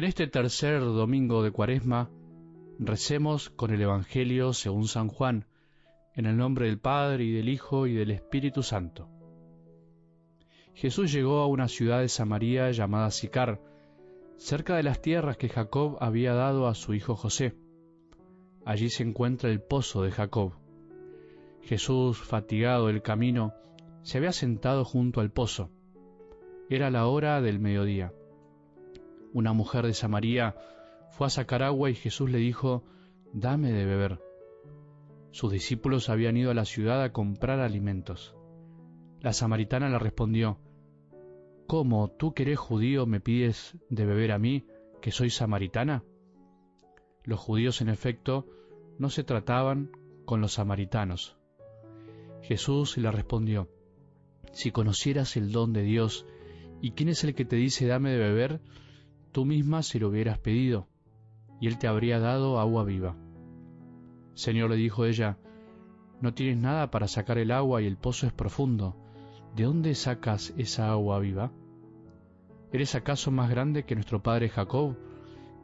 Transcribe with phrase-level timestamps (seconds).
[0.00, 2.08] En este tercer domingo de Cuaresma,
[2.78, 5.44] recemos con el Evangelio según San Juan,
[6.14, 9.10] en el nombre del Padre y del Hijo y del Espíritu Santo.
[10.72, 13.60] Jesús llegó a una ciudad de Samaria llamada Sicar,
[14.38, 17.54] cerca de las tierras que Jacob había dado a su hijo José.
[18.64, 20.54] Allí se encuentra el pozo de Jacob.
[21.60, 23.52] Jesús, fatigado del camino,
[24.02, 25.68] se había sentado junto al pozo.
[26.70, 28.14] Era la hora del mediodía.
[29.32, 30.56] Una mujer de Samaria
[31.10, 32.84] fue a sacar agua y Jesús le dijo,
[33.32, 34.20] Dame de beber.
[35.30, 38.34] Sus discípulos habían ido a la ciudad a comprar alimentos.
[39.20, 40.58] La samaritana le respondió,
[41.66, 44.66] ¿Cómo tú que eres judío me pides de beber a mí,
[45.00, 46.02] que soy samaritana?
[47.22, 48.46] Los judíos, en efecto,
[48.98, 49.92] no se trataban
[50.24, 51.36] con los samaritanos.
[52.42, 53.68] Jesús le respondió,
[54.52, 56.26] Si conocieras el don de Dios,
[56.80, 58.60] y quién es el que te dice dame de beber,
[59.32, 60.88] tú misma se lo hubieras pedido,
[61.60, 63.16] y él te habría dado agua viva.
[64.34, 65.38] Señor, le dijo ella,
[66.20, 68.94] no tienes nada para sacar el agua y el pozo es profundo.
[69.56, 71.50] ¿De dónde sacas esa agua viva?
[72.72, 74.96] ¿Eres acaso más grande que nuestro padre Jacob,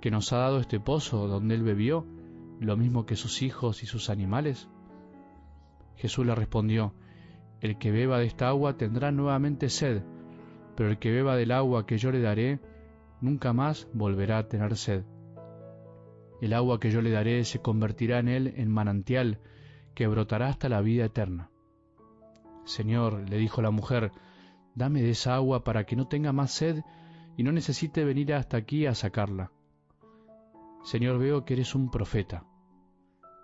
[0.01, 2.07] que nos ha dado este pozo donde él bebió,
[2.59, 4.69] lo mismo que sus hijos y sus animales?
[5.97, 6.95] Jesús le respondió,
[7.61, 10.03] El que beba de esta agua tendrá nuevamente sed,
[10.75, 12.61] pero el que beba del agua que yo le daré,
[13.21, 15.05] nunca más volverá a tener sed.
[16.41, 19.41] El agua que yo le daré se convertirá en él en manantial,
[19.95, 21.51] que brotará hasta la vida eterna.
[22.65, 24.13] Señor, le dijo la mujer,
[24.75, 26.83] dame de esa agua para que no tenga más sed
[27.37, 29.53] y no necesite venir hasta aquí a sacarla.
[30.85, 32.45] Señor, veo que eres un profeta.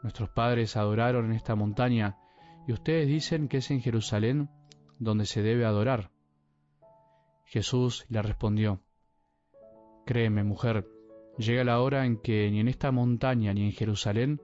[0.03, 2.19] Nuestros padres adoraron en esta montaña,
[2.67, 4.51] y ustedes dicen que es en Jerusalén
[4.99, 6.11] donde se debe adorar.
[7.45, 8.81] Jesús le respondió,
[10.05, 10.87] Créeme, mujer,
[11.39, 14.41] llega la hora en que ni en esta montaña ni en Jerusalén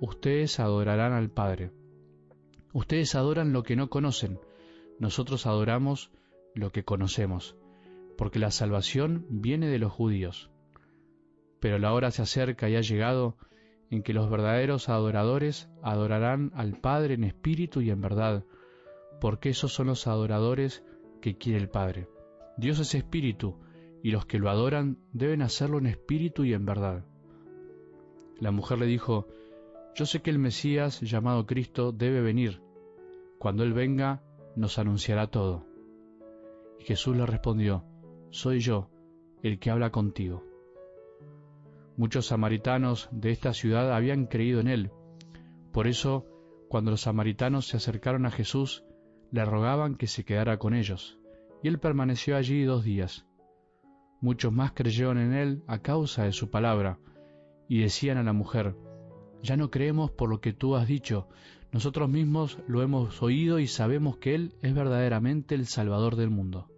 [0.00, 1.70] ustedes adorarán al Padre.
[2.72, 4.40] Ustedes adoran lo que no conocen,
[4.98, 6.10] nosotros adoramos
[6.54, 7.56] lo que conocemos,
[8.18, 10.50] porque la salvación viene de los judíos.
[11.60, 13.36] Pero la hora se acerca y ha llegado
[13.90, 18.44] en que los verdaderos adoradores adorarán al Padre en espíritu y en verdad,
[19.20, 20.84] porque esos son los adoradores
[21.20, 22.08] que quiere el Padre.
[22.56, 23.58] Dios es espíritu,
[24.06, 27.04] y los que lo adoran deben hacerlo en espíritu y en verdad.
[28.38, 29.26] La mujer le dijo,
[29.96, 32.62] Yo sé que el Mesías, llamado Cristo, debe venir.
[33.40, 34.22] Cuando Él venga,
[34.54, 35.66] nos anunciará todo.
[36.78, 37.82] Y Jesús le respondió,
[38.30, 38.90] Soy yo,
[39.42, 40.44] el que habla contigo.
[41.96, 44.92] Muchos samaritanos de esta ciudad habían creído en Él.
[45.72, 46.26] Por eso,
[46.68, 48.84] cuando los samaritanos se acercaron a Jesús,
[49.32, 51.18] le rogaban que se quedara con ellos,
[51.60, 53.25] y Él permaneció allí dos días.
[54.20, 56.98] Muchos más creyeron en él a causa de su palabra,
[57.68, 58.76] y decían a la mujer,
[59.42, 61.28] Ya no creemos por lo que tú has dicho,
[61.72, 66.70] nosotros mismos lo hemos oído y sabemos que Él es verdaderamente el Salvador del mundo.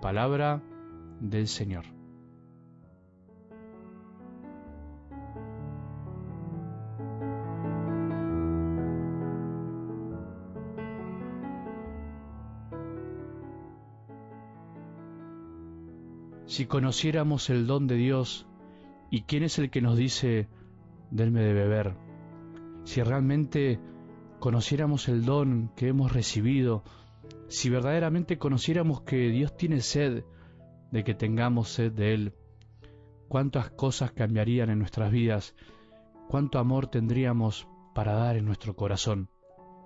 [0.00, 0.62] Palabra
[1.20, 1.95] del Señor.
[16.46, 18.46] Si conociéramos el don de Dios
[19.10, 20.48] y quién es el que nos dice,
[21.10, 21.96] denme de beber,
[22.84, 23.80] si realmente
[24.38, 26.84] conociéramos el don que hemos recibido,
[27.48, 30.24] si verdaderamente conociéramos que Dios tiene sed
[30.92, 32.34] de que tengamos sed de Él,
[33.28, 35.56] cuántas cosas cambiarían en nuestras vidas,
[36.28, 39.30] cuánto amor tendríamos para dar en nuestro corazón.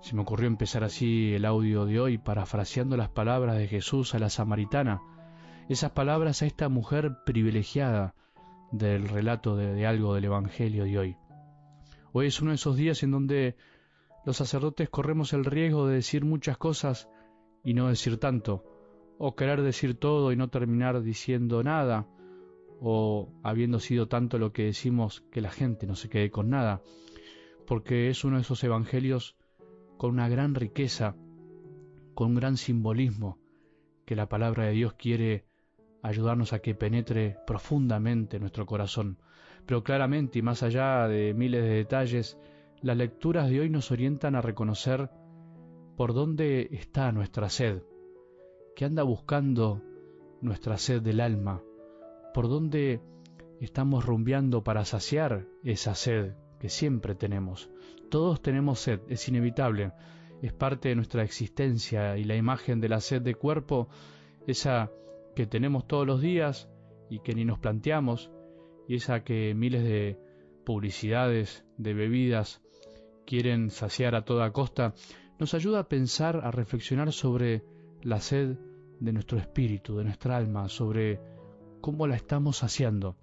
[0.03, 4.19] Se me ocurrió empezar así el audio de hoy, parafraseando las palabras de Jesús a
[4.19, 5.00] la samaritana,
[5.72, 8.16] esas palabras a esta mujer privilegiada
[8.72, 11.16] del relato de, algo del Evangelio de hoy.
[12.12, 13.54] Hoy es uno de esos días en donde
[14.27, 17.09] los sacerdotes corremos el riesgo de decir muchas cosas
[17.62, 18.65] y no decir tanto,
[19.16, 22.09] o querer decir todo y no terminar diciendo nada,
[22.80, 26.83] o habiendo sido tanto lo que decimos que la gente no se quede con nada,
[27.68, 29.36] porque es uno de esos evangelios
[29.98, 31.15] con una gran riqueza,
[32.15, 33.39] con un gran simbolismo
[34.04, 35.44] que la palabra de Dios quiere
[36.02, 39.18] ayudarnos a que penetre profundamente nuestro corazón.
[39.66, 42.38] Pero claramente y más allá de miles de detalles,
[42.80, 45.10] las lecturas de hoy nos orientan a reconocer
[45.97, 47.82] por dónde está nuestra sed,
[48.74, 49.82] que anda buscando
[50.41, 51.62] nuestra sed del alma,
[52.32, 53.03] por dónde
[53.60, 57.70] estamos rumbeando para saciar esa sed que siempre tenemos.
[58.08, 59.92] Todos tenemos sed, es inevitable,
[60.41, 63.88] es parte de nuestra existencia y la imagen de la sed de cuerpo,
[64.46, 64.91] esa
[65.41, 66.69] que tenemos todos los días
[67.09, 68.31] y que ni nos planteamos,
[68.87, 70.21] y esa que miles de
[70.66, 72.60] publicidades de bebidas
[73.25, 74.92] quieren saciar a toda costa,
[75.39, 77.65] nos ayuda a pensar, a reflexionar sobre
[78.03, 78.59] la sed
[79.01, 81.22] de nuestro espíritu, de nuestra alma, sobre
[81.81, 83.16] cómo la estamos saciando.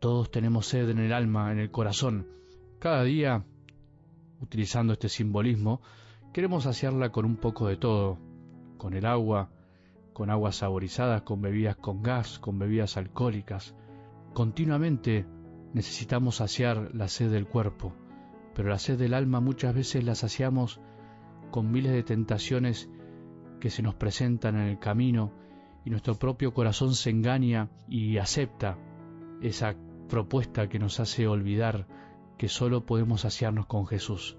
[0.00, 2.26] Todos tenemos sed en el alma, en el corazón.
[2.80, 3.44] Cada día,
[4.40, 5.80] utilizando este simbolismo,
[6.32, 8.18] queremos saciarla con un poco de todo,
[8.78, 9.52] con el agua,
[10.20, 13.74] con aguas saborizadas, con bebidas con gas, con bebidas alcohólicas.
[14.34, 15.24] Continuamente
[15.72, 17.94] necesitamos saciar la sed del cuerpo,
[18.54, 20.78] pero la sed del alma muchas veces la saciamos
[21.50, 22.90] con miles de tentaciones
[23.60, 25.32] que se nos presentan en el camino
[25.86, 28.76] y nuestro propio corazón se engaña y acepta
[29.40, 29.74] esa
[30.06, 31.86] propuesta que nos hace olvidar
[32.36, 34.36] que solo podemos saciarnos con Jesús.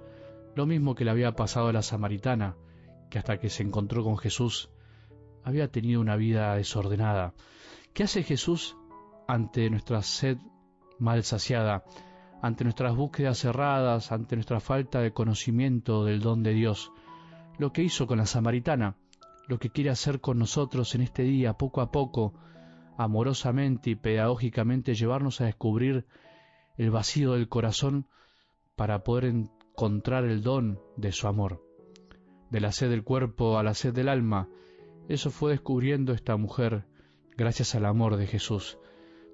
[0.55, 2.55] Lo mismo que le había pasado a la samaritana,
[3.09, 4.69] que hasta que se encontró con Jesús
[5.43, 7.33] había tenido una vida desordenada.
[7.93, 8.77] ¿Qué hace Jesús
[9.27, 10.37] ante nuestra sed
[10.99, 11.83] mal saciada,
[12.41, 16.91] ante nuestras búsquedas cerradas, ante nuestra falta de conocimiento del don de Dios?
[17.57, 18.95] Lo que hizo con la samaritana,
[19.47, 22.33] lo que quiere hacer con nosotros en este día, poco a poco,
[22.97, 26.05] amorosamente y pedagógicamente llevarnos a descubrir
[26.77, 28.07] el vacío del corazón
[28.75, 31.63] para poder encontrar el don de su amor.
[32.49, 34.49] De la sed del cuerpo a la sed del alma,
[35.07, 36.85] eso fue descubriendo esta mujer
[37.37, 38.77] gracias al amor de Jesús.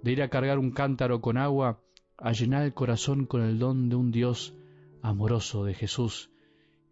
[0.02, 1.82] De ir a cargar un cántaro con agua,
[2.18, 4.56] a llenar el corazón con el don de un Dios
[5.02, 6.32] amoroso de Jesús,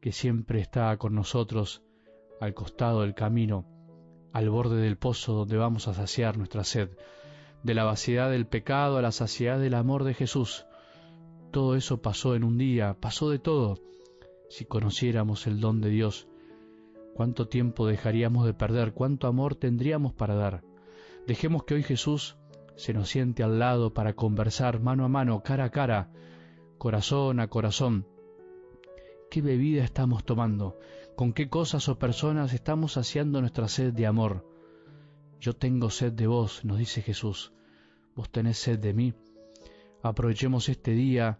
[0.01, 1.83] que siempre está con nosotros
[2.39, 3.65] al costado del camino
[4.35, 6.89] al borde del pozo donde vamos a saciar nuestra sed,
[7.63, 10.65] de la vaciedad del pecado a la saciedad del amor de Jesús.
[11.51, 13.79] Todo eso pasó en un día, pasó de todo.
[14.49, 16.27] Si conociéramos el don de Dios,
[17.15, 20.63] cuánto tiempo dejaríamos de perder, cuánto amor tendríamos para dar.
[21.25, 22.37] Dejemos que hoy Jesús
[22.75, 26.11] se nos siente al lado para conversar mano a mano, cara a cara,
[26.77, 28.05] corazón a corazón.
[29.31, 30.77] ¿Qué bebida estamos tomando?
[31.15, 34.45] con qué cosas o personas estamos saciando nuestra sed de amor.
[35.39, 37.53] Yo tengo sed de vos, nos dice Jesús.
[38.15, 39.13] Vos tenés sed de mí.
[40.03, 41.39] Aprovechemos este día,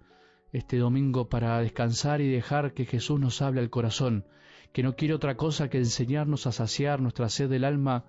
[0.55, 4.25] este domingo, para descansar y dejar que Jesús nos hable al corazón,
[4.71, 8.05] que no quiere otra cosa que enseñarnos a saciar nuestra sed del alma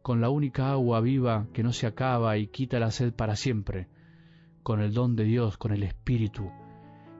[0.00, 3.88] con la única agua viva que no se acaba y quita la sed para siempre,
[4.62, 6.50] con el don de Dios, con el Espíritu,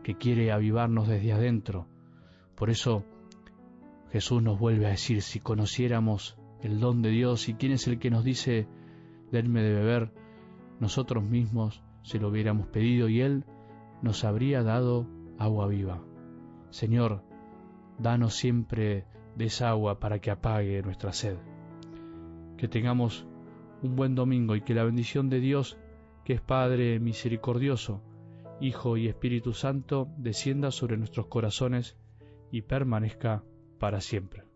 [0.02, 1.86] que quiere avivarnos desde adentro.
[2.56, 3.04] Por eso,
[4.10, 7.98] Jesús nos vuelve a decir, si conociéramos el don de Dios y quién es el
[7.98, 8.66] que nos dice,
[9.30, 10.12] denme de beber,
[10.80, 13.44] nosotros mismos se lo hubiéramos pedido y Él
[14.02, 15.06] nos habría dado
[15.38, 16.02] agua viva.
[16.70, 17.22] Señor,
[17.98, 19.06] danos siempre
[19.36, 21.36] de esa agua para que apague nuestra sed.
[22.56, 23.26] Que tengamos
[23.82, 25.78] un buen domingo y que la bendición de Dios,
[26.24, 28.02] que es Padre misericordioso,
[28.60, 31.96] Hijo y Espíritu Santo, descienda sobre nuestros corazones
[32.50, 33.42] y permanezca
[33.78, 34.51] para siempre.